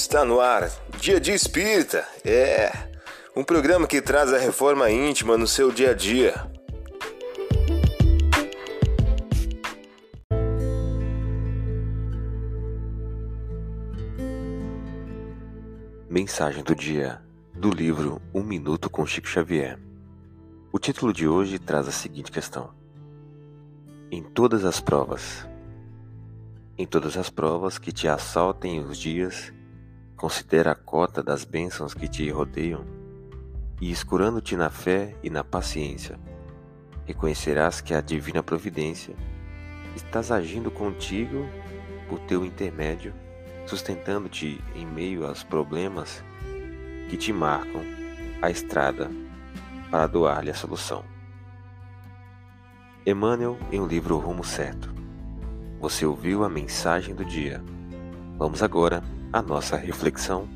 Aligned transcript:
Está 0.00 0.24
no 0.24 0.38
ar, 0.40 0.70
Dia 1.00 1.18
de 1.18 1.32
Espírita. 1.32 2.06
É 2.24 2.70
um 3.34 3.42
programa 3.42 3.84
que 3.84 4.00
traz 4.00 4.32
a 4.32 4.38
reforma 4.38 4.88
íntima 4.88 5.36
no 5.36 5.44
seu 5.44 5.72
dia 5.72 5.90
a 5.90 5.92
dia. 5.92 6.48
Mensagem 16.08 16.62
do 16.62 16.76
dia 16.76 17.20
do 17.52 17.68
livro 17.68 18.22
Um 18.32 18.44
Minuto 18.44 18.88
com 18.88 19.04
Chico 19.04 19.26
Xavier. 19.26 19.80
O 20.70 20.78
título 20.78 21.12
de 21.12 21.26
hoje 21.26 21.58
traz 21.58 21.88
a 21.88 21.92
seguinte 21.92 22.30
questão: 22.30 22.70
Em 24.12 24.22
todas 24.22 24.64
as 24.64 24.78
provas, 24.78 25.44
em 26.78 26.86
todas 26.86 27.16
as 27.16 27.28
provas 27.28 27.78
que 27.78 27.90
te 27.90 28.06
assaltem 28.06 28.78
os 28.78 28.96
dias, 28.96 29.52
considera 30.18 30.72
a 30.72 30.74
cota 30.74 31.22
das 31.22 31.44
bênçãos 31.44 31.94
que 31.94 32.08
te 32.08 32.28
rodeiam, 32.28 32.84
e 33.80 33.92
escurando-te 33.92 34.56
na 34.56 34.68
fé 34.68 35.14
e 35.22 35.30
na 35.30 35.44
paciência, 35.44 36.18
reconhecerás 37.06 37.80
que 37.80 37.94
a 37.94 38.00
divina 38.00 38.42
providência 38.42 39.14
estás 39.94 40.32
agindo 40.32 40.72
contigo 40.72 41.46
por 42.08 42.18
teu 42.20 42.44
intermédio, 42.44 43.14
sustentando-te 43.64 44.60
em 44.74 44.84
meio 44.84 45.24
aos 45.24 45.44
problemas 45.44 46.22
que 47.08 47.16
te 47.16 47.32
marcam 47.32 47.82
a 48.42 48.50
estrada 48.50 49.08
para 49.88 50.08
doar-lhe 50.08 50.50
a 50.50 50.54
solução. 50.54 51.04
Emmanuel 53.06 53.56
em 53.70 53.80
um 53.80 53.86
livro 53.86 54.18
Rumo 54.18 54.42
Certo. 54.42 54.92
Você 55.80 56.04
ouviu 56.04 56.42
a 56.42 56.48
mensagem 56.48 57.14
do 57.14 57.24
dia. 57.24 57.62
Vamos 58.36 58.62
agora 58.62 59.02
à 59.32 59.42
nossa 59.42 59.76
reflexão. 59.76 60.48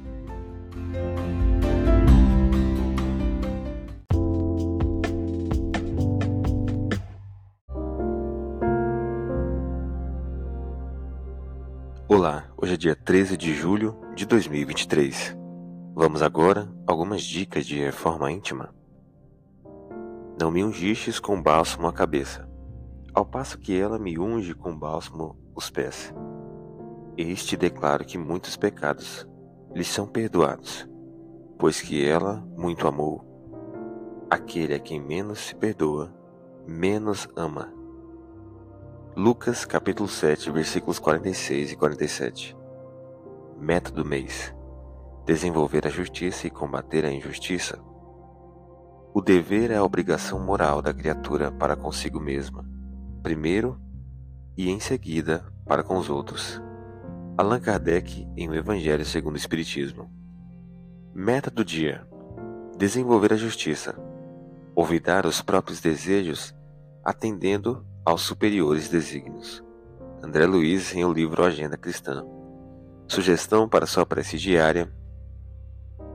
Olá, 12.08 12.44
hoje 12.56 12.74
é 12.74 12.76
dia 12.76 12.96
13 12.96 13.36
de 13.36 13.54
julho 13.54 13.96
de 14.14 14.26
2023. 14.26 15.36
Vamos 15.94 16.22
agora 16.22 16.68
a 16.86 16.92
algumas 16.92 17.22
dicas 17.22 17.66
de 17.66 17.78
reforma 17.78 18.30
íntima. 18.30 18.74
Não 20.40 20.50
me 20.50 20.64
ungistes 20.64 21.20
com 21.20 21.40
bálsamo 21.40 21.86
a 21.86 21.92
cabeça, 21.92 22.48
ao 23.14 23.24
passo 23.24 23.58
que 23.58 23.76
ela 23.76 23.98
me 23.98 24.18
unge 24.18 24.54
com 24.54 24.76
bálsamo 24.76 25.36
os 25.54 25.70
pés. 25.70 26.12
Este 27.16 27.58
declaro 27.58 28.06
que 28.06 28.16
muitos 28.16 28.56
pecados 28.56 29.28
lhe 29.74 29.84
são 29.84 30.06
perdoados, 30.06 30.88
pois 31.58 31.78
que 31.78 32.02
ela 32.02 32.42
muito 32.56 32.88
amou. 32.88 33.22
Aquele 34.30 34.74
a 34.74 34.78
quem 34.78 34.98
menos 34.98 35.38
se 35.40 35.54
perdoa, 35.54 36.10
menos 36.66 37.28
ama. 37.36 37.70
Lucas 39.14 39.66
capítulo 39.66 40.08
7, 40.08 40.50
versículos 40.50 40.98
46 40.98 41.72
e 41.72 41.76
47. 41.76 42.56
Meta 43.58 43.90
do 43.90 44.06
mês: 44.06 44.54
desenvolver 45.26 45.86
a 45.86 45.90
justiça 45.90 46.46
e 46.46 46.50
combater 46.50 47.04
a 47.04 47.12
injustiça. 47.12 47.78
O 49.12 49.20
dever 49.20 49.70
é 49.70 49.76
a 49.76 49.84
obrigação 49.84 50.40
moral 50.40 50.80
da 50.80 50.94
criatura 50.94 51.52
para 51.52 51.76
consigo 51.76 52.18
mesma, 52.18 52.64
primeiro 53.22 53.78
e 54.56 54.70
em 54.70 54.80
seguida 54.80 55.44
para 55.66 55.82
com 55.82 55.98
os 55.98 56.08
outros. 56.08 56.71
Allan 57.34 57.60
Kardec 57.60 58.28
em 58.36 58.50
O 58.50 58.54
Evangelho 58.54 59.06
segundo 59.06 59.34
o 59.36 59.38
Espiritismo. 59.38 60.10
Meta 61.14 61.50
do 61.50 61.64
dia: 61.64 62.06
desenvolver 62.76 63.32
a 63.32 63.36
justiça, 63.36 63.96
olvidar 64.76 65.24
os 65.24 65.40
próprios 65.40 65.80
desejos, 65.80 66.54
atendendo 67.02 67.86
aos 68.04 68.20
superiores 68.20 68.90
desígnios. 68.90 69.64
André 70.22 70.44
Luiz 70.44 70.94
em 70.94 71.06
o 71.06 71.12
livro 71.12 71.42
Agenda 71.42 71.78
Cristã. 71.78 72.22
Sugestão 73.08 73.66
para 73.66 73.86
sua 73.86 74.04
prece 74.04 74.36
diária: 74.36 74.92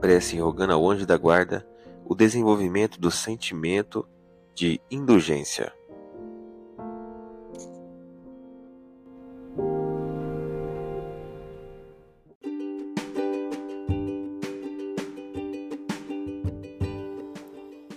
prece 0.00 0.38
rogando 0.38 0.72
ao 0.72 0.88
anjo 0.88 1.04
da 1.04 1.16
guarda 1.16 1.66
o 2.04 2.14
desenvolvimento 2.14 3.00
do 3.00 3.10
sentimento 3.10 4.08
de 4.54 4.80
indulgência. 4.88 5.72